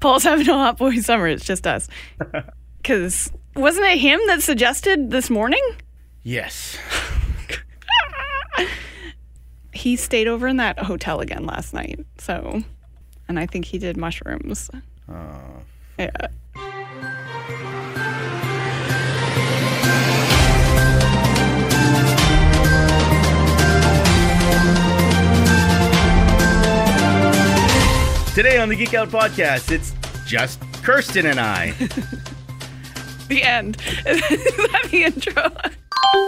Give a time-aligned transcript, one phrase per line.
[0.00, 1.26] Pol's having a hot boy summer.
[1.28, 1.88] It's just us.
[2.82, 5.60] Because wasn't it him that suggested this morning?
[6.22, 6.78] Yes.
[9.74, 12.00] he stayed over in that hotel again last night.
[12.16, 12.62] So,
[13.28, 14.70] and I think he did mushrooms.
[15.10, 15.62] Oh.
[15.98, 16.28] Yeah.
[28.34, 29.92] Today on the Geek Out Podcast, it's
[30.24, 31.74] just Kirsten and I.
[33.28, 33.76] The end.
[34.06, 35.42] Is that the intro?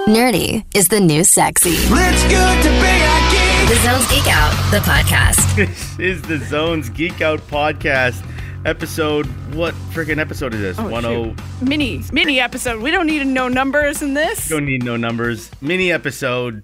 [0.06, 1.70] Nerdy is the new sexy.
[1.72, 3.68] It's good to be a geek.
[3.68, 5.56] The Zones Geek Out, the podcast.
[5.56, 8.24] this is the Zones Geek Out Podcast,
[8.64, 9.27] episode.
[9.56, 10.78] What freaking episode is this?
[10.78, 11.34] Oh, One oh.
[11.34, 11.69] shoot.
[11.69, 12.80] Mini, mini episode.
[12.80, 14.48] We don't need to know numbers in this.
[14.48, 15.50] We don't need no numbers.
[15.60, 16.62] Mini episode,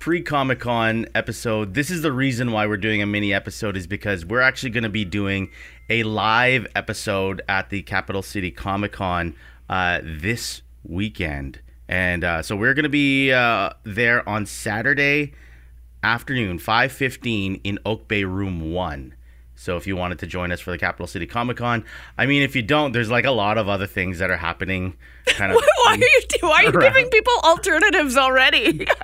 [0.00, 1.74] pre Comic Con episode.
[1.74, 4.82] This is the reason why we're doing a mini episode is because we're actually going
[4.84, 5.50] to be doing
[5.90, 9.36] a live episode at the Capital City Comic Con
[9.68, 15.34] uh, this weekend, and uh, so we're going to be uh, there on Saturday
[16.02, 19.14] afternoon, five fifteen in Oak Bay Room One.
[19.54, 21.84] So if you wanted to join us for the Capital City Comic Con,
[22.16, 24.96] I mean, if you don't, there's like a lot of other things that are happening.
[25.26, 25.58] Kind of.
[25.84, 26.80] Why are you, why are you Around.
[26.94, 28.86] giving people alternatives already?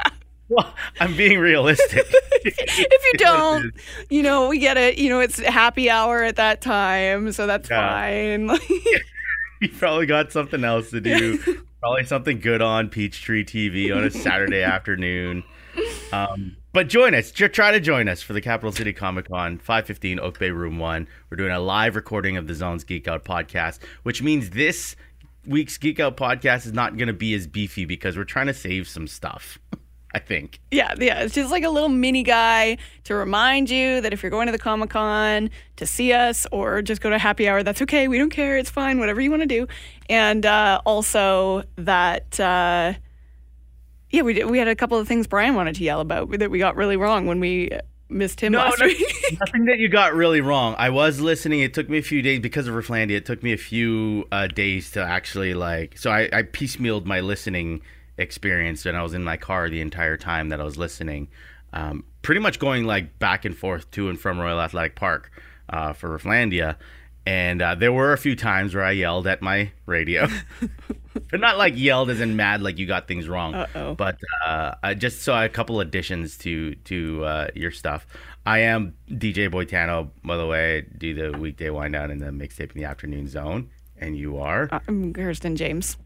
[0.49, 2.07] Well, I'm being realistic.
[2.45, 3.73] if you don't,
[4.11, 4.99] you know, we get it.
[4.99, 7.89] You know, it's happy hour at that time, so that's Yeah.
[7.91, 8.51] fine.
[9.61, 11.39] you probably got something else to do.
[11.81, 15.43] probably something good on Peachtree TV on a Saturday afternoon.
[16.13, 17.31] Um, but join us.
[17.33, 20.79] J- Try to join us for the Capital City Comic Con, 515 Oak Bay Room
[20.79, 21.09] 1.
[21.31, 24.95] We're doing a live recording of the Zones Geek Out podcast, which means this
[25.47, 28.55] week's Geek Out podcast is not going to be as beefy because we're trying to
[28.55, 29.59] save some stuff,
[30.17, 30.61] I think.
[30.71, 31.21] yeah, yeah.
[31.21, 34.53] It's just like a little mini guy to remind you that if you're going to
[34.53, 38.09] the Comic Con to see us or just go to happy hour, that's okay.
[38.09, 38.57] We don't care.
[38.57, 38.99] It's fine.
[38.99, 39.67] Whatever you want to do.
[40.09, 42.41] And uh, also that.
[42.41, 42.95] Uh,
[44.09, 46.51] yeah, we did, we had a couple of things Bryan wanted to yell about that
[46.51, 47.71] we got really wrong when we
[48.09, 49.05] missed him last no, week.
[49.41, 50.75] nothing that you got really wrong.
[50.79, 51.61] I was listening.
[51.61, 53.17] It took me a few days because of Rifflandia.
[53.17, 55.99] It took me a few uh, days to actually like.
[55.99, 57.83] So I, I piecemealed my listening
[58.19, 61.29] experience, and I was in my car the entire time that I was listening.
[61.73, 65.31] Um, pretty much going like back and forth to and from Royal Athletic Park
[65.69, 66.77] uh, for Rifflandia.
[67.27, 70.29] And uh, there were a few times where I yelled at my radio,
[71.31, 73.53] but not like yelled as in mad, like you got things wrong.
[73.53, 73.95] Uh-oh.
[73.95, 78.07] But uh, I just saw a couple additions to to uh, your stuff.
[78.47, 80.79] I am DJ Boitano, by the way.
[80.79, 84.39] I do the weekday wind down and the mixtape in the afternoon zone, and you
[84.39, 84.69] are.
[84.87, 85.97] I'm Kirsten James.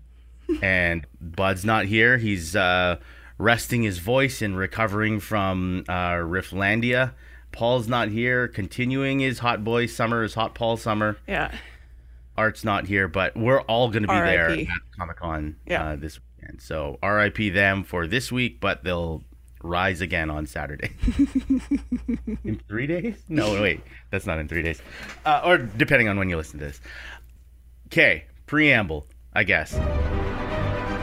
[0.62, 2.19] And Bud's not here.
[2.19, 2.97] He's uh,
[3.38, 7.12] resting his voice and recovering from uh, Rifflandia.
[7.53, 11.16] Pol's not here, continuing his hot boy summer, his hot Pol summer.
[11.27, 11.53] Yeah.
[12.37, 14.66] Art's not here, but we're all going to be there at
[14.99, 15.91] Comic Con Yeah.
[15.91, 16.62] uh, this weekend.
[16.62, 19.25] So RIP them for this week, but they'll
[19.62, 20.91] rise again on Saturday.
[22.44, 23.17] in three days?
[23.28, 23.81] No, wait,
[24.11, 24.81] that's not in three days.
[25.27, 26.81] Uh, or depending on when you listen to this.
[27.88, 29.75] Okay, preamble, I guess.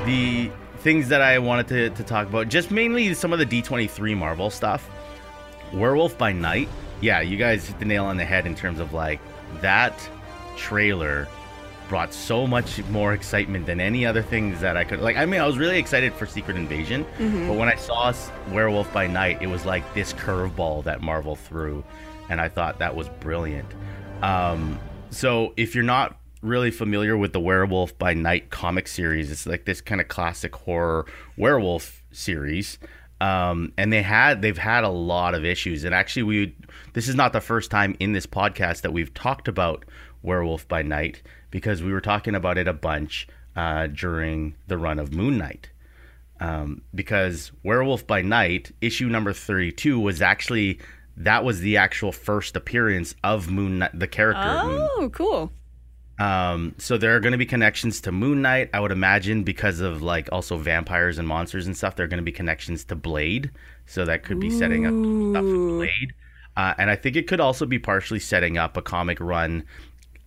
[0.07, 4.15] The things that I wanted to, to talk about, just mainly some of the D23
[4.15, 4.89] Marvel stuff.
[5.73, 6.69] Werewolf by Night.
[7.01, 9.19] Yeah, you guys hit the nail on the head in terms of like
[9.59, 9.93] that
[10.55, 11.27] trailer
[11.89, 15.17] brought so much more excitement than any other things that I could like.
[15.17, 18.13] I mean, I was really excited for Secret Invasion, but when I saw
[18.53, 21.83] Werewolf by Night, it was like this curveball that Marvel threw,
[22.29, 23.69] and I thought that was brilliant.
[24.21, 24.79] Um,
[25.09, 29.65] so if you're not really familiar with the Werewolf by Night comic series, it's like
[29.65, 31.05] this kind of classic horror
[31.37, 32.79] werewolf series.
[33.19, 35.83] Um, and they had they've had a lot of issues.
[35.83, 36.55] And actually we
[36.93, 39.85] this is not the first time in this podcast that we've talked about
[40.21, 44.99] werewolf by night because we were talking about it a bunch uh, during the run
[44.99, 45.71] of moon knight.
[46.39, 50.79] Um, because werewolf by night issue number 32 was actually
[51.15, 55.51] that was the actual first appearance of moon knight the character Oh, cool.
[56.19, 59.79] Um, so there are going to be connections to Moon Knight, I would imagine, because
[59.79, 61.95] of like also vampires and monsters and stuff.
[61.95, 63.51] There are going to be connections to Blade,
[63.85, 66.13] so that could be setting up stuff with Blade.
[66.55, 69.63] Uh, and I think it could also be partially setting up a comic run,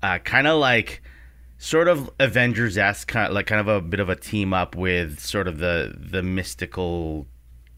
[0.01, 1.03] uh, kind of like
[1.59, 4.77] sort of Avengers esque, kind of like kind of a bit of a team up
[4.77, 7.27] with sort of the the mystical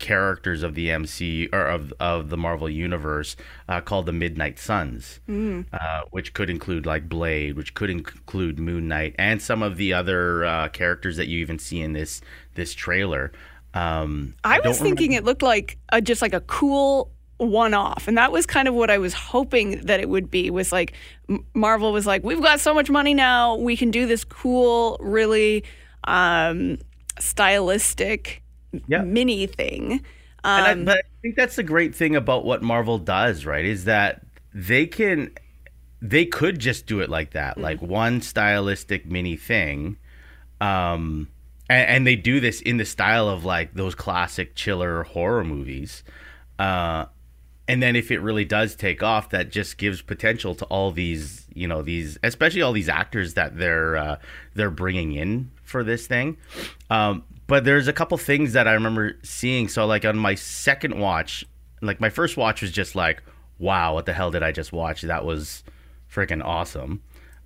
[0.03, 3.37] characters of the MC or of of the Marvel universe
[3.69, 5.21] uh, called the Midnight Suns,
[5.73, 9.95] uh, which could include like Blade, which could include Moon Knight, and some of the
[9.95, 12.21] other uh, characters that you even see in this
[12.55, 13.33] this trailer.
[13.73, 18.07] Um, I don't was thinking it looked like a, just like a cool one off.
[18.07, 20.93] And that was kind of what I was hoping that it would be was like
[21.55, 25.65] Marvel was like, we've got so much money now, we can do this cool, really
[26.05, 26.79] um,
[27.19, 28.42] stylistic
[28.87, 29.03] Yeah.
[29.03, 30.03] mini thing.
[30.45, 33.65] And I, Um, but I think that's the great thing about what Marvel does, right?
[33.65, 34.23] Is that
[34.53, 35.31] they can,
[36.01, 39.99] they could just do it like that, like one stylistic mini thing,
[40.61, 41.29] um,
[41.71, 46.03] and, and they do this in the style of like those classic chiller horror movies,
[46.59, 47.07] uh,
[47.69, 51.47] and then if it really does take off, that just gives potential to all these,
[51.55, 54.17] you know, these, especially all these actors that they're uh,
[54.55, 56.37] they're bringing in for this thing.
[56.91, 57.23] Um,
[57.53, 59.69] but there's a couple things that I remember seeing.
[59.69, 61.45] So like on my second watch,
[61.83, 63.23] like my first watch was just like,
[63.59, 65.03] wow, what the hell did I just watch?
[65.03, 65.63] That was
[66.11, 67.03] freaking awesome.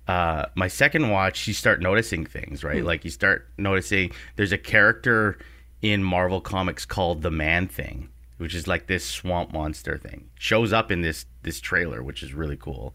[0.07, 2.85] Uh, my second watch, you start noticing things, right?
[2.85, 5.39] Like you start noticing there's a character
[5.81, 8.07] in Marvel Comics called the Man Thing,
[8.37, 10.29] which is like this swamp monster thing.
[10.39, 12.93] Shows up in this this trailer, which is really cool,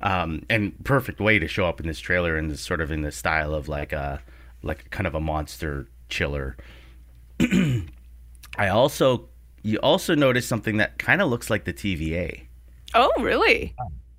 [0.00, 3.12] um, and perfect way to show up in this trailer and sort of in the
[3.12, 4.22] style of like a
[4.62, 6.56] like kind of a monster chiller.
[7.40, 9.28] I also
[9.62, 12.46] you also notice something that kind of looks like the TVA.
[12.94, 13.74] oh, really?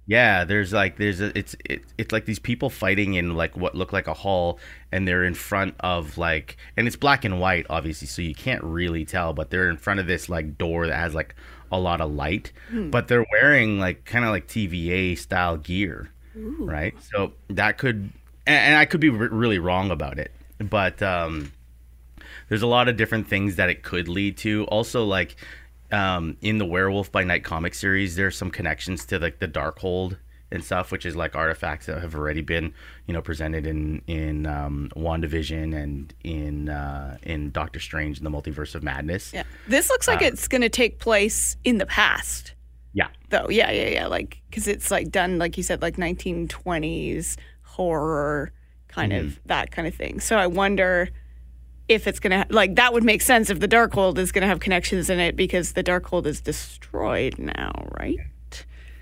[0.07, 3.73] Yeah, there's like there's a it's it, it's like these people fighting in like what
[3.73, 4.59] look like a hall
[4.91, 8.63] and they're in front of like and it's black and white obviously so you can't
[8.63, 11.33] really tell but they're in front of this like door that has like
[11.71, 12.51] a lot of light
[12.91, 16.11] but they're wearing like kind of like TVA style gear.
[16.35, 16.93] Right?
[17.11, 18.11] So that could
[18.45, 20.31] and, and I could be re- really wrong about it.
[20.59, 21.51] But um
[22.49, 24.65] there's a lot of different things that it could lead to.
[24.65, 25.35] Also, like
[25.91, 30.17] um, in the Werewolf by Night comic series, there's some connections to like the Darkhold
[30.51, 32.73] and stuff, which is like artifacts that have already been,
[33.07, 38.31] you know, presented in in um, Wandavision and in uh, in Doctor Strange and the
[38.31, 39.33] Multiverse of Madness.
[39.33, 39.43] Yeah.
[39.67, 42.53] This looks like it's going to take place in the past.
[42.93, 43.09] Yeah.
[43.29, 43.49] though.
[43.49, 44.07] Yeah, yeah, yeah.
[44.07, 48.53] Like, because it's like done, like you said, like 1920s horror
[48.87, 50.21] kind of that kind of thing.
[50.21, 51.09] So I wonder
[51.87, 55.09] if it's gonna like that would make sense if the Darkhold is gonna have connections
[55.09, 58.17] in it because the Darkhold is destroyed now, right?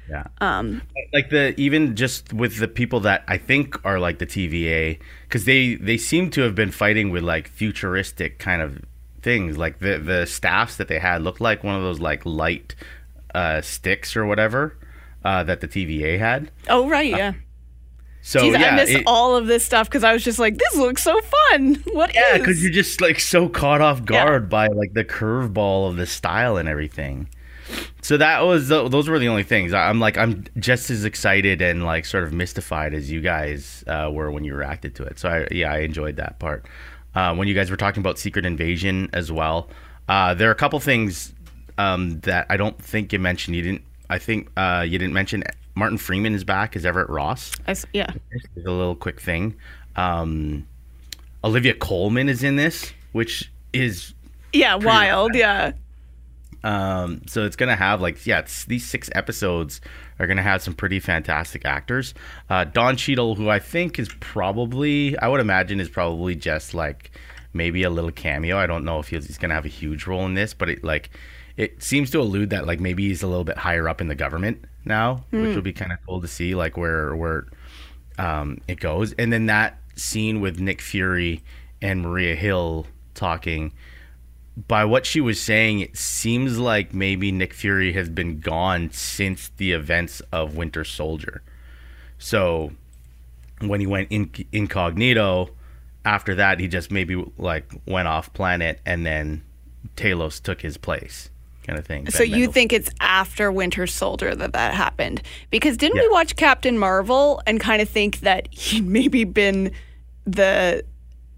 [0.10, 0.28] Yeah.
[0.42, 0.82] Um,
[1.14, 5.46] like the even just with the people that I think are like the TVA because
[5.46, 8.82] they they seem to have been fighting with like futuristic kind of
[9.22, 12.76] things like the the staffs that they had looked like one of those like light
[13.34, 14.78] uh, sticks or whatever
[15.24, 16.52] uh, that the TVA had.
[16.70, 17.34] oh right, yeah.
[18.26, 20.58] So Jeez, yeah, I missed it- all of this stuff because I was just like,
[20.58, 21.20] this looks so
[21.52, 21.84] fun.
[21.94, 22.16] What is?
[22.16, 26.06] yeah, because you're just like so caught off guard by like the curveball of the
[26.06, 27.28] style and everything.
[28.02, 29.74] So that was tho- those were the only things.
[29.74, 34.10] I'm like I'm just as excited and like sort of mystified as you guys uh,
[34.12, 35.20] were when you reacted to it.
[35.20, 36.66] So I, yeah, I enjoyed that part.
[37.16, 39.70] Uh, when you guys were talking about Secret Invasion as well,
[40.08, 41.34] uh, there are a couple things
[41.78, 43.56] um, that I don't think you mentioned.
[43.56, 43.82] You didn't.
[44.10, 45.44] I think uh, you didn't mention
[45.76, 47.52] Martin Freeman is back as Everett Ross.
[47.68, 48.12] I yeah.
[48.30, 49.56] There's a little quick thing.
[49.96, 50.68] Um,
[51.44, 54.14] Olivia Colman is in this, which is
[54.54, 55.36] Yeah, wild.
[55.36, 55.74] Yeah.
[56.64, 59.82] um, so it's gonna have like yeah, it's, these six episodes
[60.20, 62.14] are gonna have some pretty fantastic actors.
[62.50, 67.12] Uh, Don Cheadle, who I think is probably, I would imagine, is probably just like
[67.52, 68.58] maybe a little cameo.
[68.58, 70.84] I don't know if he's, he's gonna have a huge role in this, but it
[70.84, 71.10] like
[71.58, 74.16] it seems to allude that like maybe he's a little bit higher up in the
[74.16, 77.46] government now, which will be kind of cool to see like where where
[78.18, 79.14] um, it goes.
[79.14, 81.44] And then that scene with Nick Fury
[81.82, 83.74] and Maria Hill talking
[84.68, 89.50] by what she was saying, it seems like maybe Nick Fury has been gone since
[89.58, 91.42] the events of Winter Soldier.
[92.20, 92.72] So
[93.60, 95.50] when he went in, incognito,
[96.06, 99.44] after that he just maybe like went off planet, and then
[99.96, 101.30] Talos took his place,
[101.64, 102.10] kind of thing.
[102.10, 102.54] So Ben you Mendelsohn.
[102.54, 105.22] think it's after Winter Soldier that that happened?
[105.50, 109.72] Because didn't we watch Captain Marvel and kind of think that he'd maybe been
[110.26, 110.84] the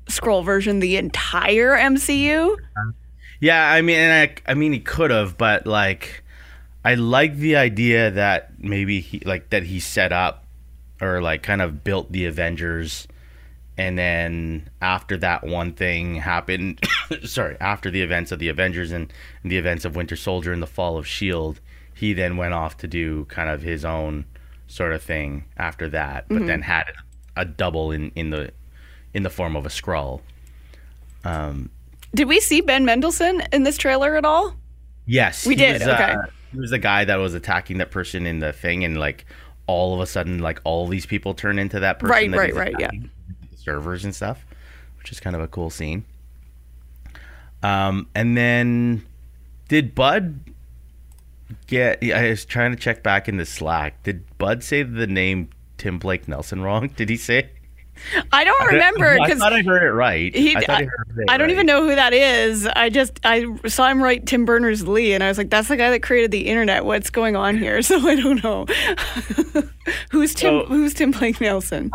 [0.08, 2.58] Skrull version the entire MCU?
[3.39, 6.24] Yeah, I mean, and I, I mean, he could have, but like,
[6.84, 10.46] I like the idea that maybe he like that he set up
[11.01, 13.08] or like kind of built the Avengers,
[13.77, 16.79] and then after that one thing happened,
[17.24, 19.12] sorry, after the events of the Avengers and,
[19.44, 21.60] and the events of Winter Soldier and the fall of Shield,
[21.94, 24.25] he then went off to do kind of his own
[24.67, 26.86] sort of thing after that, but then had
[27.36, 28.51] a double in in the
[29.13, 30.22] in the form of a Skrull.
[32.13, 34.55] Did we see Ben Mendelsohn in this trailer at all?
[35.05, 36.13] Yes, We did, Was, okay.
[36.13, 39.25] uh, he was the guy that was attacking that person in the thing, and like
[39.67, 42.12] all of a sudden, like all these people turn into that person.
[42.12, 42.88] Right, that right, right, yeah.
[42.88, 43.25] attacking, the
[43.66, 44.46] servers and stuff,
[45.00, 46.06] which is kind of a cool scene.
[47.64, 49.04] Um, and then
[49.68, 50.40] did Bud
[51.68, 52.04] get.
[52.04, 54.04] I was trying to check back in the Slack.
[54.04, 56.88] Did Bud say the name Tim Blake Nelson wrong?
[56.96, 57.50] Did he say?
[58.34, 60.36] I don't remember because I because thought I heard it right.
[60.36, 60.54] he.
[60.56, 60.90] I, I, it
[61.30, 61.52] I don't right.
[61.52, 62.68] even know who that is.
[62.68, 65.78] I just I saw him write Tim Berners Lee, and I was like, that's the
[65.78, 66.84] guy that created the internet.
[66.84, 67.82] What's going on here?
[67.86, 68.66] So I don't know.
[70.12, 70.62] who's Tim?
[70.62, 71.90] So- who's Tim Blake Nelson?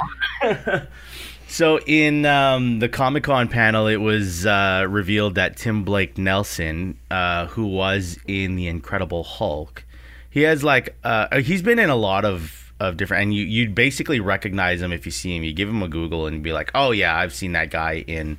[1.51, 6.97] So in um, the Comic Con panel, it was uh, revealed that Tim Blake Nelson,
[7.11, 9.85] uh, who was in the Incredible Hulk,
[10.31, 13.69] he has like uh, he's been in a lot of of different, and you you
[13.69, 15.43] basically recognize him if you see him.
[15.43, 18.39] You give him a Google and be like, oh yeah, I've seen that guy in.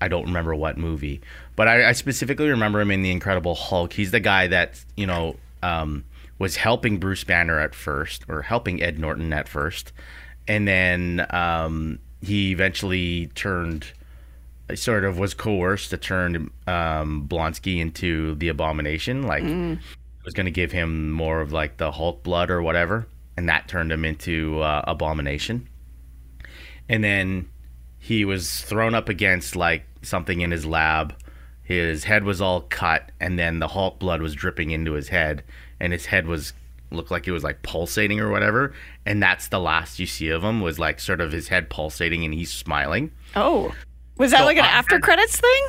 [0.00, 1.20] I don't remember what movie,
[1.54, 3.92] but I, I specifically remember him in the Incredible Hulk.
[3.92, 6.06] He's the guy that you know um,
[6.38, 9.92] was helping Bruce Banner at first, or helping Ed Norton at first,
[10.48, 13.86] and then um, he eventually turned,
[14.74, 19.22] sort of was coerced to turn um, Blonsky into the Abomination.
[19.22, 19.42] Like
[20.24, 23.68] was going to give him more of like the Hulk blood or whatever, and that
[23.68, 25.68] turned him into uh, Abomination.
[26.88, 27.48] And then
[27.98, 31.14] he was thrown up against like something in his lab.
[31.62, 35.42] His head was all cut, and then the Hulk blood was dripping into his head,
[35.80, 36.52] and his head was
[36.94, 38.72] looked like it was like pulsating or whatever.
[39.06, 42.24] And that's the last you see of him was like sort of his head pulsating,
[42.24, 43.10] and he's smiling.
[43.36, 43.74] Oh,
[44.18, 45.62] was that So like an I- after credits thing?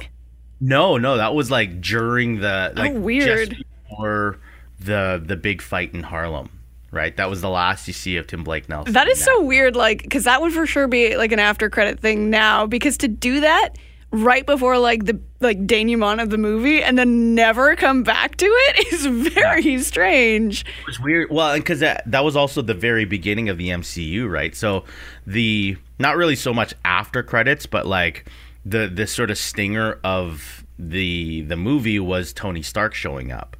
[0.62, 3.63] No, no, that was like during the oh, like Oh, weird.
[3.89, 4.39] before
[4.80, 6.50] the the big fight in Harlem.
[6.92, 8.94] Right, that was the last you see of Tim Blake Nelson.
[8.94, 9.75] That is so weird.
[9.75, 12.68] Like, because that would for sure be like an after credit thing now.
[12.68, 13.80] Because to do that
[14.15, 18.46] right before like the like denouement of the movie and then never come back to
[18.46, 20.62] it is very strange.
[20.62, 21.32] It was weird.
[21.32, 24.55] Well, because that, that was also the very beginning of the MCU, right?
[24.55, 24.86] So
[25.25, 28.25] the not really so much after credits, but like
[28.63, 33.58] the the sort of stinger of the the movie was Tony Stark showing up,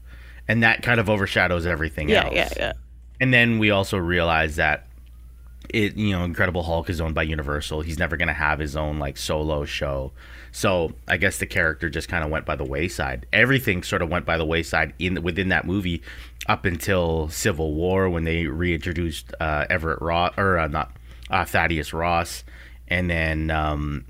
[0.48, 2.34] and that kind of overshadows everything Yeah, else.
[2.36, 2.74] yeah, yeah.
[3.20, 4.86] And then we also realize that
[5.70, 7.82] it, you know, Incredible Hulk is owned by Universal.
[7.82, 10.12] He's never going to have his own like solo show.
[10.54, 13.26] So I guess the character just kind of went by the wayside.
[13.34, 16.04] Everything sort of went by the wayside in within that movie
[16.48, 20.92] up until Civil War when they reintroduced uh, Everett Ross or uh, not
[21.32, 22.44] uh, Thaddeus Ross,
[22.88, 24.06] and then um,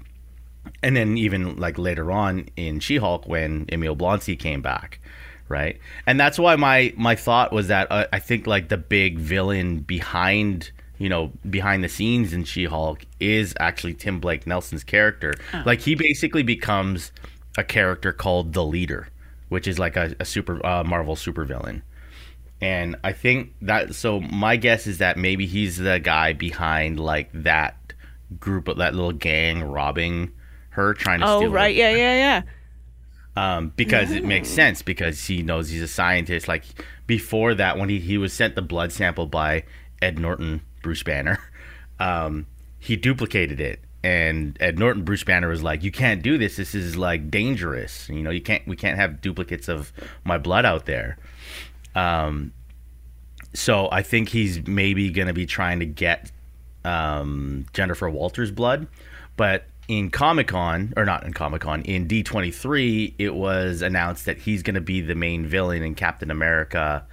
[0.83, 4.99] and then even like later on in She-Hulk when Emil Blonsky came back,
[5.47, 5.79] right?
[6.05, 9.79] And that's why my my thought was that uh, I think like the big villain
[9.79, 15.33] behind you know behind the scenes in She-Hulk is actually Tim Blake Nelson's character.
[15.65, 17.11] Like he basically becomes
[17.57, 19.07] a character called the Leader,
[19.49, 21.81] which is like a, a super uh, Marvel supervillain.
[22.61, 27.29] And I think that so my guess is that maybe he's the guy behind like
[27.33, 27.75] that
[28.39, 30.31] group of that little gang robbing
[30.69, 31.75] her trying to Oh, steal her right.
[31.75, 32.41] Yeah, yeah,
[33.35, 33.55] yeah.
[33.57, 36.47] um, because it makes sense because he knows he's a scientist.
[36.47, 36.63] Like
[37.05, 39.65] before that, when he, he was sent the blood sample by
[40.01, 41.39] Ed Norton, Bruce Banner,
[41.99, 42.45] um,
[42.77, 43.79] he duplicated it.
[44.03, 46.57] And Ed Norton, Bruce Banner was like, "You can't do this.
[46.57, 48.09] This is like dangerous.
[48.09, 48.67] You know, you can't.
[48.67, 49.93] We can't have duplicates of
[50.25, 51.17] my blood out there."
[51.95, 52.51] Um,
[53.53, 56.31] so I think he's maybe going to be trying to get
[56.83, 58.87] um, Jennifer Walters' blood,
[59.37, 63.81] but in Comic Con or not in Comic Con in D twenty three, it was
[63.81, 67.05] announced that he's going to be the main villain in Captain America: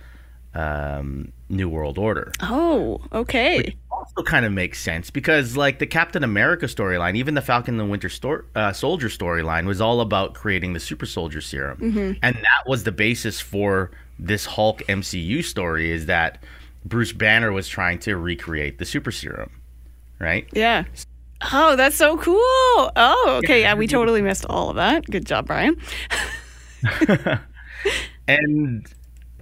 [0.54, 2.32] um, New World Order.
[2.42, 3.76] Oh, okay.
[3.90, 7.80] Also, kind of makes sense because like the Captain America storyline, even the Falcon and
[7.80, 11.78] the Winter Stor- uh, Soldier storyline was all about creating the Super Soldier Serum,
[12.22, 15.90] and that was the basis for this Hulk MCU story.
[15.90, 16.42] Is that
[16.84, 19.50] Bruce Banner was trying to recreate the Super Serum,
[20.18, 20.48] right?
[20.52, 20.84] Yeah.
[21.52, 22.36] Oh, that's so cool.
[22.96, 23.62] Oh, okay.
[23.62, 25.06] Yeah, we totally missed all of that.
[25.06, 25.76] Good job, Bryan.
[28.28, 28.86] And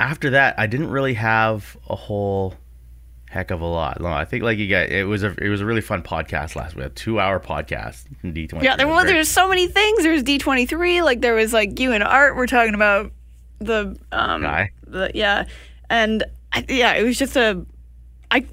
[0.01, 2.55] after that, I didn't really have a whole
[3.31, 4.01] heck of a lot.
[4.01, 6.57] No, I think like you got it was a it was a really fun podcast
[6.57, 8.65] last week, a two hour podcast in D twenty.
[8.65, 10.03] Yeah, there well, there's so many things.
[10.03, 11.05] There's D23.
[11.05, 13.13] Like there was like you and Art were talking about
[13.59, 14.71] the um Guy.
[14.87, 15.45] the yeah,
[15.91, 17.65] and I, yeah, it was just a
[18.31, 18.47] I.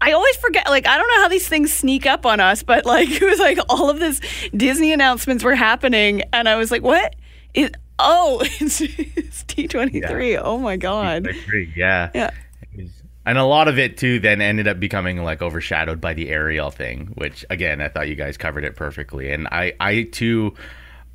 [0.00, 2.86] I always forget, like, I don't know how these things sneak up on us, but,
[2.86, 4.20] like, it was like all of this
[4.56, 7.16] Disney announcements were happening, and I was like, what?
[7.52, 10.40] It, oh, it's, it's D23.
[10.42, 11.26] Oh my God.
[11.26, 11.72] I agree.
[11.76, 12.10] Yeah.
[12.14, 12.30] Yeah.
[13.26, 16.70] And a lot of it too then ended up becoming like overshadowed by the Ariel
[16.70, 19.30] thing, which again I thought you guys covered it perfectly.
[19.30, 20.54] And I I too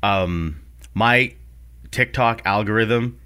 [0.04, 0.60] um
[0.94, 1.34] my
[1.90, 3.18] TikTok algorithm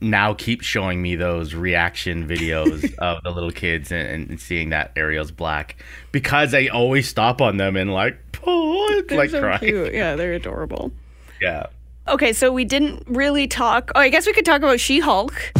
[0.00, 4.92] now keeps showing me those reaction videos of the little kids and, and seeing that
[4.94, 5.74] Ariel's black
[6.12, 9.58] because I always stop on them and like oh it's like so crying.
[9.58, 9.94] cute.
[9.94, 10.92] Yeah, they're adorable.
[11.40, 11.66] Yeah.
[12.10, 13.90] Okay, so we didn't really talk.
[13.94, 15.52] Oh, I guess we could talk about She Hulk.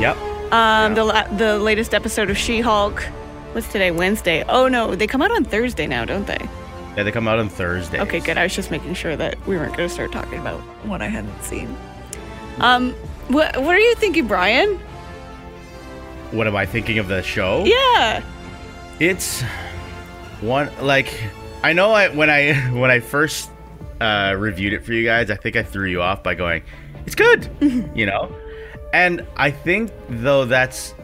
[0.00, 0.16] Yep.
[0.50, 3.02] Um, the la- the latest episode of She-Hulk.
[3.52, 3.90] What's today?
[3.90, 4.42] Wednesday.
[4.48, 6.38] Oh no, they come out on Thursday now, don't they?
[6.96, 8.00] Yeah, they come out on Thursday.
[8.00, 8.36] Okay, good.
[8.38, 11.08] I was just making sure that we weren't going to start talking about what I
[11.08, 11.76] hadn't seen.
[12.58, 12.92] Um,
[13.28, 14.76] what what are you thinking, Bryan?
[16.32, 17.64] What am I thinking of the show?
[17.64, 18.22] Yeah.
[18.98, 19.42] It's
[20.40, 21.12] one like
[21.62, 23.50] I know I when I when I first
[24.00, 26.62] uh, reviewed it for you guys, I think I threw you off by going,
[27.06, 27.48] "It's good,"
[27.94, 28.34] you know,
[28.92, 30.94] and I think though that's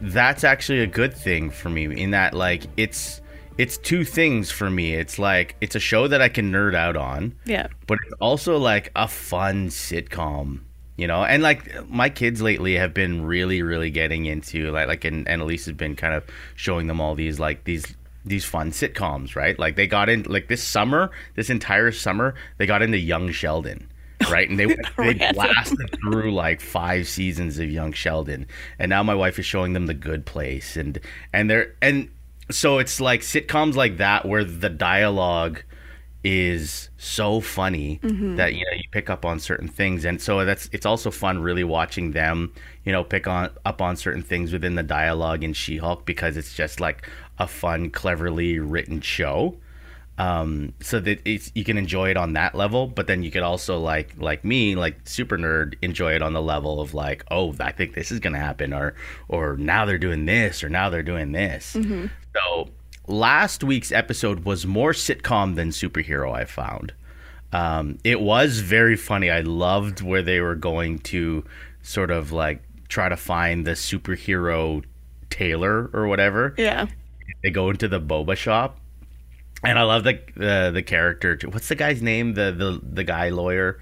[0.00, 3.20] that's actually a good thing for me in that like it's
[3.56, 4.94] it's two things for me.
[4.94, 7.68] It's like it's a show that I can nerd out on, Yeah.
[7.86, 10.60] but it's also like a fun sitcom
[10.96, 15.04] you know and like my kids lately have been really really getting into like like
[15.04, 16.22] and, and elise has been kind of
[16.54, 19.58] showing them all these like these these fun sitcoms right?
[19.58, 23.88] Like they got in like this summer this entire summer they got into young sheldon
[24.30, 24.48] right?
[24.48, 24.66] And they
[24.96, 28.46] they blasted through like five seasons of young sheldon.
[28.78, 30.76] And now my wife is showing them the good place.
[30.76, 31.00] And
[31.32, 32.08] and they're and
[32.50, 35.62] so it's like sitcoms like that where the dialogue
[36.22, 38.36] is so funny mm-hmm.
[38.36, 40.04] that you know you pick up on certain things.
[40.04, 42.52] And so that's it's also fun really watching them
[42.84, 46.54] you know pick on up on certain things within the dialogue in She-Hulk because it's
[46.54, 49.56] just like a fun cleverly written show.
[50.16, 53.42] Um so that it's you can enjoy it on that level but then you could
[53.42, 57.52] also like like me like super nerd enjoy it on the level of like oh
[57.58, 58.94] i think this is gonna happen or
[59.26, 61.76] or now they're doing this or now they're doing this.
[62.36, 62.68] So
[63.08, 66.92] last week's episode was more sitcom than superhero i found.
[67.52, 69.32] Um it was very funny.
[69.32, 71.44] I loved where they were going to
[71.82, 74.84] sort of like try to find the superhero
[75.28, 76.54] tailor or whatever.
[76.56, 76.86] Yeah.
[77.44, 78.78] They go into the boba shop.
[79.62, 81.38] And i love the the, the character.
[81.48, 82.34] What's the guy's name?
[82.34, 83.80] The the, the guy lawyer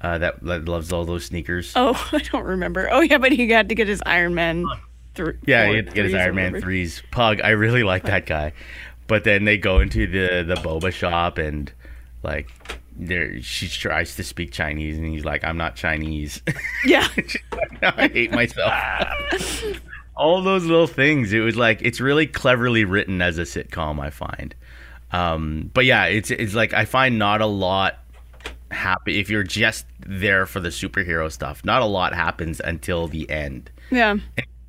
[0.00, 1.72] uh, that, that loves all those sneakers?
[1.76, 2.88] Oh, I don't remember.
[2.90, 4.64] Oh yeah, but he had to get his Iron Man.
[5.14, 7.02] Three, yeah he had to get his iron man threes.
[7.10, 7.40] Pug.
[7.42, 8.52] I really like that guy.
[9.08, 11.72] But then they go into the the boba shop and
[12.22, 12.48] like
[12.96, 16.42] there she tries to speak chinese and he's like i'm not chinese.
[16.84, 17.08] Yeah.
[17.82, 18.72] i hate myself
[20.16, 24.10] all those little things it was like it's really cleverly written as a sitcom i
[24.10, 24.54] find
[25.12, 27.98] um but yeah it's it's like i find not a lot
[28.70, 33.28] happy if you're just there for the superhero stuff not a lot happens until the
[33.30, 34.16] end Yeah.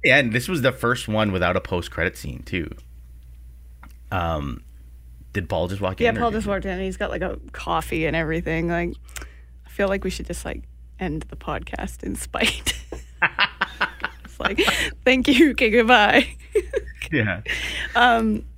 [0.05, 2.69] and this was the first one without a post credit scene too
[4.11, 4.63] um
[5.33, 7.39] did paul just walk Yeah, in Yeah, Pol just walked in he's got like a
[7.53, 8.67] coffee and everything.
[8.67, 8.93] Like,
[9.65, 10.63] I feel like we should just like
[10.99, 12.73] end the podcast in spite.
[14.41, 14.59] like,
[15.05, 15.51] thank you.
[15.51, 16.27] Okay, goodbye.
[17.11, 17.41] yeah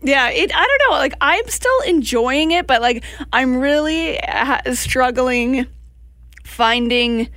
[0.02, 0.52] Yeah, it.
[0.54, 0.98] I don't know.
[0.98, 5.68] Like, I'm still enjoying it, but like, I'm really ha- struggling
[6.44, 7.30] finding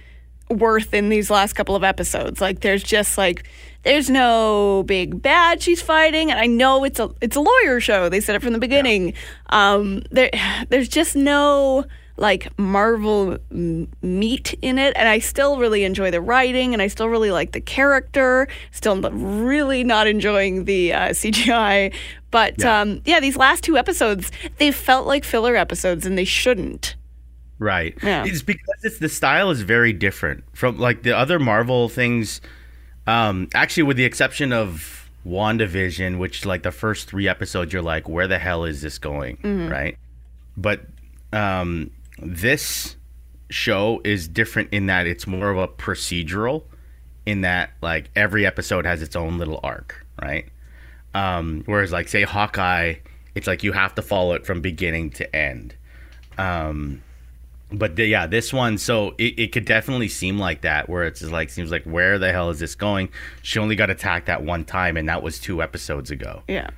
[0.50, 2.40] worth in these last couple of episodes.
[2.40, 3.44] Like, there's just like,
[3.82, 8.08] there's no big bad she's fighting, and I know it's a it's a lawyer show.
[8.08, 9.14] They said it from the beginning.
[9.50, 10.30] Um, there,
[10.68, 11.84] there's just no
[12.18, 16.86] like Marvel m- meat in it, and I still really enjoy the writing, and I
[16.88, 18.48] still really like the character.
[18.70, 21.92] Still really not enjoying the uh, CGI,
[22.30, 22.80] but Yeah.
[22.80, 26.96] um, yeah, these last two episodes they felt like filler episodes, and they shouldn't.
[27.58, 27.96] Right.
[28.02, 28.24] Yeah.
[28.26, 32.40] It's because it's the style is very different from like the other Marvel things.
[33.06, 38.08] Um, actually, with the exception of WandaVision, which like the first three episodes, you're like,
[38.08, 39.38] where the hell is this going?
[39.70, 39.96] Right.
[40.56, 40.82] But
[41.32, 42.96] um, this
[43.50, 46.64] show is different in that it's more of a procedural,
[47.24, 50.04] in that like every episode has its own little arc.
[50.20, 50.46] Right.
[51.14, 52.94] Um, whereas like say Hawkeye,
[53.34, 55.74] it's like you have to follow it from beginning to end.
[56.38, 57.02] Um,
[57.72, 61.20] but the, yeah, this one, so it, it could definitely seem like that, where it's
[61.20, 63.08] just like seems like where the hell is this going?
[63.42, 66.70] She only got attacked that one time, and that was two episodes ago, Yeah.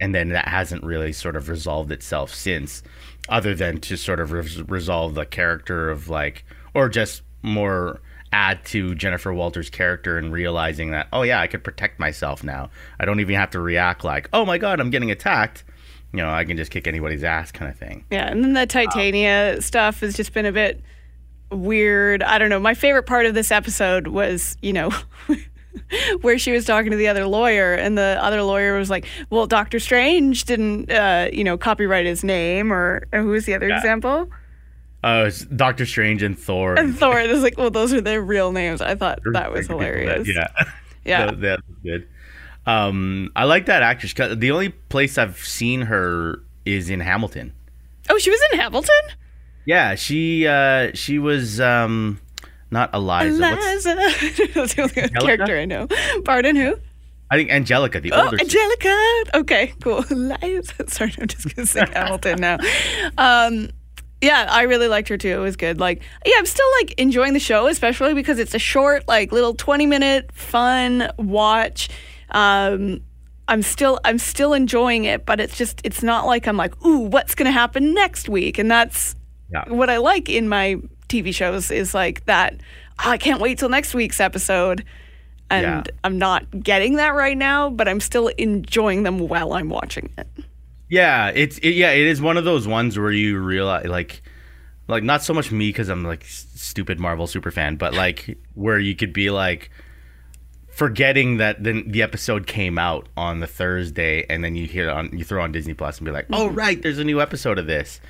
[0.00, 2.82] and then that hasn't really sort of resolved itself since,
[3.28, 8.00] other than to sort of res- resolve the character of like, or just more
[8.32, 12.70] add to Jennifer Walters' character and realizing that oh yeah, I could protect myself now.
[12.98, 15.64] I don't even have to react like oh my god, I'm getting attacked.
[16.12, 18.04] You know, I can just kick anybody's ass, kind of thing.
[18.10, 20.82] Yeah, and then the Titania um, stuff has just been a bit
[21.50, 22.22] weird.
[22.22, 22.60] I don't know.
[22.60, 24.90] My favorite part of this episode was, you know,
[26.22, 29.46] where she was talking to the other lawyer, and the other lawyer was like, "Well,
[29.46, 33.68] Doctor Strange didn't, uh, you know, copyright his name." Or, or who was the other
[33.68, 34.28] example?
[35.04, 36.78] Uh, it's Doctor Strange and Thor.
[36.78, 40.28] And Thor was like, "Well, those are their real names." I thought that was hilarious.
[40.28, 40.46] Yeah,
[41.04, 41.26] Yeah.
[41.26, 42.08] that, that was good.
[42.66, 44.12] Um, I like that actress.
[44.12, 47.52] 'cause The only place I've seen her is in Hamilton.
[48.08, 48.94] Oh, she was in Hamilton.
[49.64, 52.20] Yeah, she uh, she was um,
[52.72, 53.42] not Eliza.
[53.42, 53.94] Eliza.
[54.54, 55.86] That's the only character I know.
[56.24, 56.76] Pardon who?
[57.30, 58.38] I think Angelica, the Oh, older.
[58.38, 58.58] sister.
[58.58, 59.38] Angelica.
[59.38, 60.04] Okay, cool.
[60.10, 60.88] Eliza.
[60.88, 62.58] Sorry, I'm just gonna sing Hamilton now.
[63.16, 63.70] Um,
[64.20, 65.28] yeah, I really liked her too.
[65.30, 65.80] It was good.
[65.80, 69.54] Like, yeah, I'm still like enjoying the show, especially because it's a short, like, little
[69.54, 71.88] 20 minute fun watch.
[72.30, 73.00] Um,
[73.48, 77.00] I'm still I'm still enjoying it, but it's just it's not like I'm like, ooh,
[77.00, 78.58] what's gonna happen next week?
[78.58, 79.14] And that's
[79.50, 79.64] Yeah.
[79.68, 80.76] what I like in my
[81.12, 82.54] TV shows is like that.
[83.04, 84.84] "Oh, I can't wait till next week's episode.
[85.50, 85.82] And Yeah.
[86.02, 90.26] I'm not getting that right now, but I'm still enjoying them while I'm watching it.
[90.88, 94.22] Yeah, it's it, yeah, it is one of those ones where you realize like
[94.88, 98.78] like not so much me because I'm like stupid Marvel super fan, but like where
[98.78, 99.70] you could be like
[100.68, 105.10] forgetting that then the episode came out on the Thursday and then you hear on
[105.16, 106.34] you throw on Disney Plus and be like, mm-hmm.
[106.34, 108.00] "Oh right, there's a new episode of this."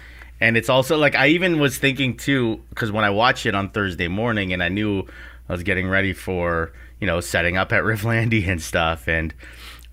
[0.42, 3.70] And it's also like I even was thinking too cuz when I watched it on
[3.70, 5.07] Thursday morning and I knew
[5.48, 9.33] I was getting ready for, you know, setting up at Rifflandy and stuff and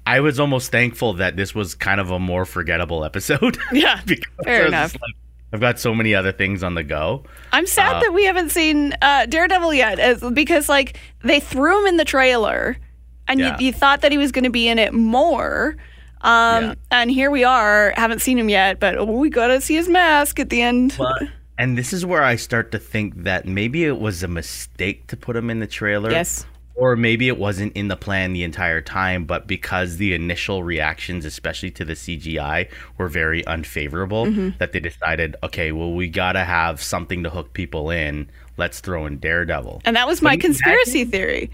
[0.07, 3.57] I was almost thankful that this was kind of a more forgettable episode.
[3.71, 4.93] Yeah, because fair enough.
[4.95, 5.15] like,
[5.53, 7.23] I've got so many other things on the go.
[7.53, 11.81] I'm sad Uh, that we haven't seen uh, Daredevil yet, as, because like they threw
[11.81, 12.77] him in the trailer,
[13.27, 13.55] and Yeah.
[13.59, 15.75] you, you thought that he was going to be in it more.
[16.21, 16.73] Um, Yeah.
[16.91, 20.39] And here we are, haven't seen him yet, but we got to see his mask
[20.39, 20.97] at the end.
[21.58, 25.17] And this is where I start to think that maybe it was a mistake to
[25.17, 26.10] put him in the trailer.
[26.10, 26.45] Yes.
[26.75, 31.25] Or maybe it wasn't in the plan the entire time, but because the initial reactions,
[31.25, 34.51] especially to the CGI, were very unfavorable, Mm-hmm.
[34.60, 38.29] that they decided, okay, well, we got to have something to hook people in.
[38.55, 39.82] Let's throw in Daredevil.
[39.84, 41.51] And that was my But conspiracy theory.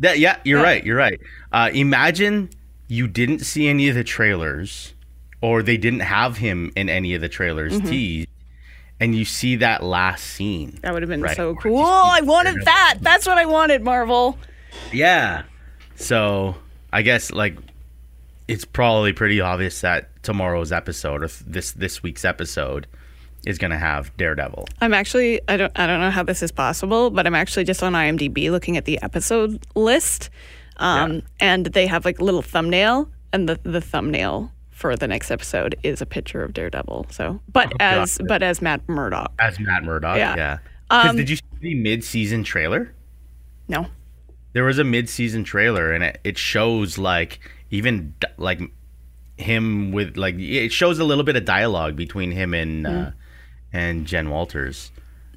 [0.00, 0.84] That yeah, you're right.
[0.84, 1.18] You're right.
[1.50, 2.50] Uh, imagine
[2.90, 4.94] you didn't see any of the trailers,
[5.40, 7.88] or they didn't have him in any of the trailers Mm-hmm.
[7.88, 8.28] teased,
[8.98, 10.78] and you see that last scene.
[10.82, 11.36] That would have been Right.
[11.36, 11.84] so cool.
[11.84, 12.98] I wanted that.
[13.00, 14.36] That's what I wanted, Marvel.
[14.92, 15.42] Yeah.
[15.96, 16.56] So
[16.92, 17.56] I guess like
[18.48, 22.86] it's probably pretty obvious that tomorrow's episode or this this week's episode
[23.46, 24.66] is gonna have Daredevil.
[24.80, 27.82] I'm actually I don't I don't know how this is possible, but I'm actually just
[27.82, 30.28] on IMDb looking at the episode list,
[30.80, 31.20] um, Yeah.
[31.40, 35.76] and they have like a little thumbnail, and the the thumbnail for the next episode
[35.82, 37.06] is a picture of Daredevil.
[37.10, 38.28] So, but as God.
[38.28, 39.32] but as Matt Murdock.
[39.38, 40.34] As Matt Murdock, Yeah.
[40.36, 40.58] yeah.
[40.90, 42.92] Um, did you see the mid-season trailer?
[43.68, 43.86] No,
[44.54, 47.38] there was a mid-season trailer and it, it shows like
[47.70, 48.60] even like
[49.36, 53.10] him with like it shows a little bit of dialogue between him and uh,
[53.72, 54.90] and Jen Walters.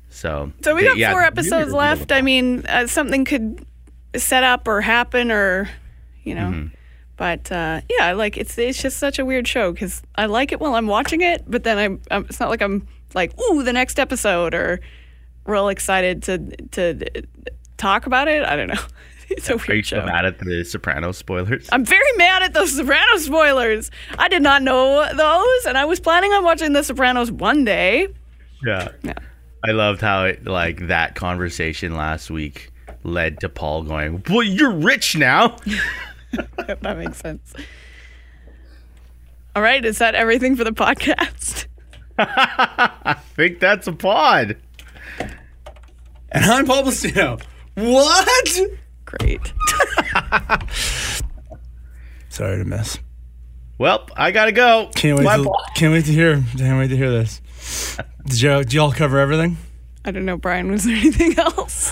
[0.10, 2.12] So so we they- got yeah, four episodes really left.
[2.12, 3.65] I mean, uh, something could
[4.15, 5.69] set up or happen, or
[6.23, 6.49] you know.
[6.52, 6.67] Mm-hmm.
[7.15, 10.60] But uh, yeah, like it's it's just such a weird show because I like it
[10.60, 13.73] while I'm watching it, but then I'm, I'm it's not like I'm like ooh the
[13.73, 14.80] next episode or
[15.45, 16.38] real excited to
[16.71, 17.23] to
[17.78, 18.43] talk about it.
[18.43, 18.80] I don't know.
[19.30, 20.06] It's a Are you show.
[20.06, 21.67] mad at the Sopranos spoilers?
[21.71, 23.89] I'm very mad at those Sopranos spoilers.
[24.19, 28.10] I did not know those, and I was planning on watching The Sopranos one day.
[28.65, 28.89] yeah.
[29.02, 29.13] Yeah.
[29.65, 32.69] I loved how it like that conversation last week
[33.04, 35.58] led to Pol going, "Well, you're rich now."
[36.67, 37.54] that makes sense.
[39.56, 41.67] All right, is that everything for the podcast?
[42.17, 44.58] I think that's a pod.
[46.32, 47.41] And I'm Pol Bustino.
[47.76, 48.60] What?
[49.06, 49.54] Great.
[52.30, 52.98] Sorry to miss.
[53.78, 54.89] Well, I gotta go.
[54.96, 55.26] Can't wait.
[55.26, 55.62] My To, ball.
[55.76, 56.43] can't wait to hear.
[56.58, 57.41] Can't wait to hear this.
[58.26, 59.58] Did you, did y'all cover everything?
[60.06, 60.72] I don't know, Bryan.
[60.72, 61.91] Was there anything else?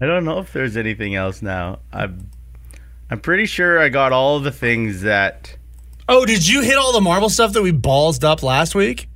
[0.00, 1.80] I don't know if there's anything else now.
[1.92, 2.30] I'm
[3.10, 5.56] I'm pretty sure I got all the things that
[6.08, 9.08] Oh, did you hit all the Marvel stuff that we ballsed up last week?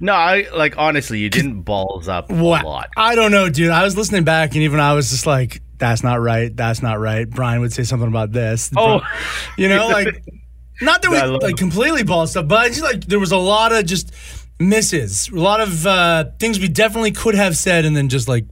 [0.00, 2.90] No, I like honestly, you didn't balls up a lot.
[2.96, 3.70] I don't know, dude.
[3.70, 6.54] I was listening back, and even I was just like, "That's not right.
[6.54, 8.70] That's not right." Bryan would say something about this.
[8.76, 9.00] Oh.
[9.56, 10.22] you know, like
[10.82, 13.86] not that we like completely ballsed up, but just like there was a lot of
[13.86, 14.12] just
[14.58, 18.46] misses, a lot of uh, things we definitely could have said, and then just like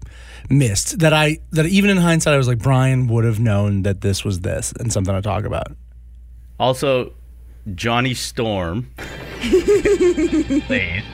[0.50, 0.98] missed.
[0.98, 4.24] That I that even in hindsight, I was like, Bryan would have known that this
[4.24, 5.68] was this and something to talk about.
[6.58, 7.12] Also,
[7.74, 8.90] Johnny Storm.
[10.66, 11.04] played.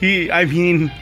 [0.00, 0.92] He, I mean,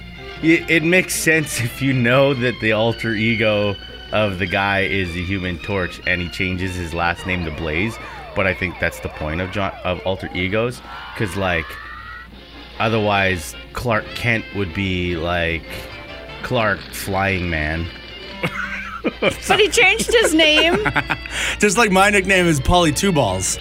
[0.43, 3.75] it, it makes sense if you know that the alter ego
[4.13, 7.97] of the guy is the Human Torch, and he changes his last name to Blaze.
[8.35, 10.81] But I think that's the point of John of alter egos,
[11.15, 11.67] because like,
[12.87, 15.63] otherwise Clark Kent would be like
[16.43, 17.87] Clark Flying Man.
[19.21, 20.77] But he changed his name.
[21.59, 23.59] Just like my nickname is Polly Two Balls,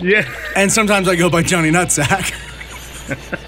[0.00, 0.26] Yeah.
[0.56, 2.32] and sometimes I go by Johnny Nutsack.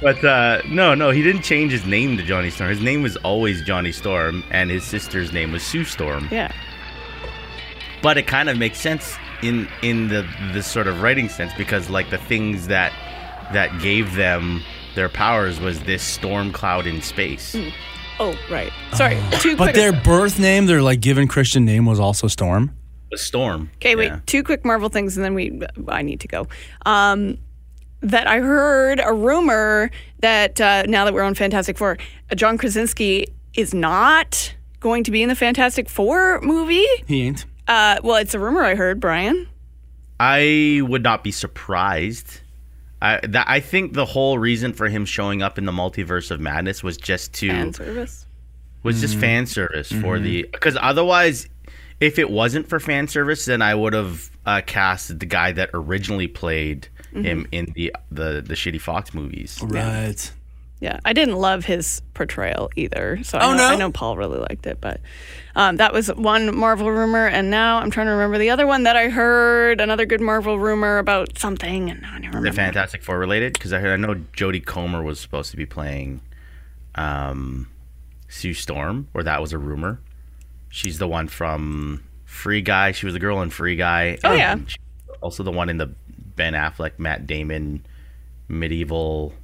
[0.00, 2.70] But uh, no, no, he didn't change his name to Johnny Storm.
[2.70, 6.26] His name was always Johnny Storm, and his sister's name was Sue Storm.
[6.30, 6.50] Yeah.
[8.02, 11.90] But it kind of makes sense in in the this sort of writing sense because
[11.90, 12.92] like the things that
[13.52, 14.62] that gave them
[14.94, 17.56] their powers was this storm cloud in space.
[18.18, 18.72] Oh, right.
[18.92, 19.18] Sorry.
[19.40, 19.74] Two But quick.
[19.76, 22.74] their birth name, their like given Christian name, was also Storm.
[23.12, 23.70] A storm.
[23.76, 24.06] Okay, wait.
[24.06, 24.20] Yeah.
[24.26, 25.60] Two quick Marvel things, and then we.
[25.88, 26.46] I need to go.
[26.86, 27.38] Um,
[28.02, 31.98] that I heard a rumor that uh, now that we're on Fantastic Four,
[32.30, 36.86] uh, John Krasinski is not going to be in the Fantastic Four movie.
[37.06, 37.46] He ain't.
[37.66, 39.48] Uh, well, it's a rumor I heard, Bryan.
[40.20, 42.39] I would not be surprised.
[43.02, 46.40] I that I think the whole reason for him showing up in the multiverse of
[46.40, 48.26] madness was just to Fan service.
[48.82, 49.20] was just mm-hmm.
[49.20, 50.24] fan service for mm-hmm.
[50.24, 51.48] the because otherwise
[52.00, 55.68] if it wasn't for fan service then i would have uh, cast the guy that
[55.74, 57.22] originally played mm-hmm.
[57.22, 60.32] him in the, the the shitty fox movies Right.
[60.80, 63.20] Yeah, I didn't love his portrayal either.
[63.22, 63.66] So I Oh, know, no?
[63.68, 65.00] I know Pol really liked it, but
[65.54, 68.84] um, that was one Marvel rumor, and now I'm trying to remember the other one
[68.84, 69.78] that I heard.
[69.80, 72.52] Another good Marvel rumor about something, and I don't the remember.
[72.56, 76.20] fantastic four related because i heard i know jodie comer was supposed to be playing
[76.94, 77.68] um
[78.28, 80.00] sue storm or that was a rumor
[80.70, 84.52] she's the one from free guy she was the girl in free guy Oh, yeah.
[84.52, 84.74] and
[85.20, 85.86] also the one in the
[86.36, 87.84] ben affleck matt damon
[88.48, 89.34] medieval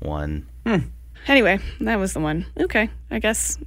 [0.00, 0.88] one Hmm.
[1.26, 2.46] Anyway, that was the one.
[2.58, 3.58] Okay, I guess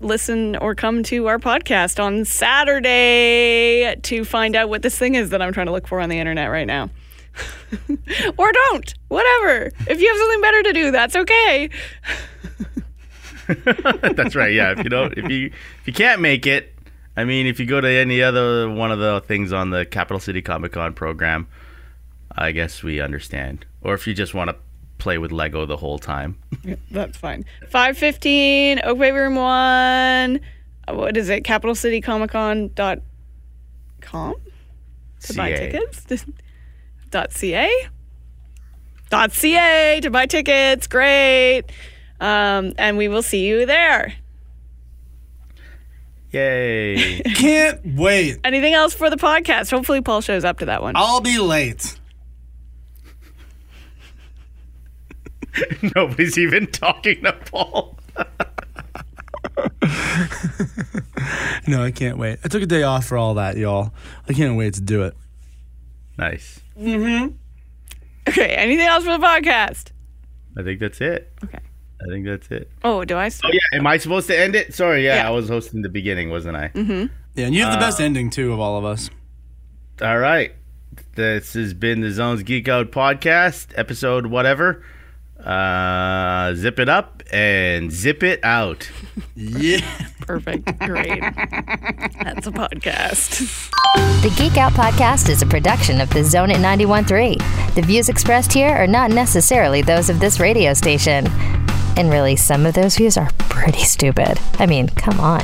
[0.00, 5.30] listen or come to our podcast on Saturday to find out what this thing is
[5.30, 6.90] that I'm trying to look for on the internet right now.
[8.36, 8.94] or don't.
[9.08, 9.70] Whatever.
[9.86, 11.70] If you have something better to do, that's okay.
[14.02, 14.52] That's right.
[14.52, 14.72] Yeah.
[14.72, 16.74] If you don't, if you if you can't make it,
[17.16, 20.20] I mean, if you go to any other one of the things on the Capital
[20.20, 21.48] City Comic Con program,
[22.30, 23.64] I guess we understand.
[23.80, 24.56] Or if you just want to
[24.98, 26.36] play with Lego the whole time,
[26.90, 27.44] That's fine.
[27.70, 29.44] 515, Oak Bay Room 1.
[29.44, 30.38] uh,
[30.94, 31.44] What is it?
[31.44, 34.34] capital city CapitalCityComicCon.com
[35.20, 36.24] to buy tickets?
[37.10, 37.70] dot .ca?
[39.10, 40.86] Dot .ca to buy tickets.
[40.86, 41.64] Great.
[42.20, 44.14] Um, and we will see you there.
[46.32, 47.20] Yay!
[47.36, 48.38] Can't wait.
[48.44, 49.70] Anything else for the podcast?
[49.70, 50.92] Hopefully, Pol shows up to that one.
[50.96, 51.98] I'll be late.
[55.94, 57.98] Nobody's even talking to Pol.
[61.66, 62.38] No, I can't wait.
[62.44, 63.92] I took a day off for all that, y'all.
[64.28, 65.14] I can't wait to do it.
[66.16, 66.60] Nice.
[66.78, 67.34] Mm-hmm.
[68.28, 68.54] Okay.
[68.54, 69.88] Anything else for the podcast?
[70.56, 71.30] I think that's it.
[71.44, 71.58] Okay.
[72.00, 72.70] I think that's it.
[72.84, 73.26] Oh, do I?
[73.44, 73.60] Oh yeah.
[73.78, 74.72] Am I supposed to end it?
[74.74, 75.04] Sorry.
[75.04, 75.28] Yeah, Yeah.
[75.28, 76.68] I was hosting the beginning, wasn't I?
[76.68, 77.12] Mm-hmm.
[77.34, 79.10] Yeah, and you have the best ending too of all of us.
[80.00, 80.52] All right.
[81.16, 84.84] This has been the Zones Geek Out podcast, episode whatever.
[85.44, 88.90] Uh, zip it up and zip it out.
[89.34, 89.80] Yeah.
[90.20, 90.78] Perfect.
[90.80, 91.20] Great.
[91.20, 93.38] That's a podcast.
[94.22, 97.74] The Geek Out Podcast is a production of the Zone at 91.3.
[97.74, 101.26] The views expressed here are not necessarily those of this radio station.
[101.96, 104.38] And really, some of those views are pretty stupid.
[104.58, 105.42] I mean, come on.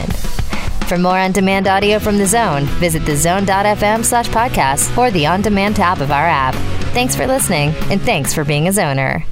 [0.89, 5.41] For more on demand audio from the zone, visit thezone.fm slash podcast or the on
[5.43, 6.55] demand tab of our app.
[6.93, 9.25] Thanks for listening, and thanks for being a zoner.